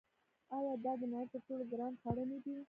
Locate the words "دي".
2.43-2.53